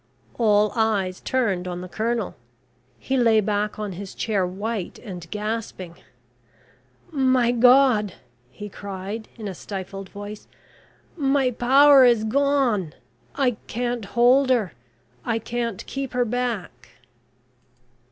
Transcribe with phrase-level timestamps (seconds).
[0.39, 2.35] All eyes turned on the Colonel.
[2.97, 5.93] He lay back on his chair white and gasping.
[7.11, 8.15] "My God,"
[8.49, 10.47] he cried in a stifled voice.
[11.15, 12.95] "My power is gone.
[13.35, 14.73] I can't hold her.
[15.23, 16.89] I can't keep her back."